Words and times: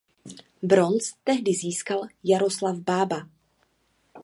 Bronz 0.63 1.13
tehdy 1.23 1.53
získal 1.53 2.01
Jaroslav 2.23 2.77
Bába. 2.77 3.27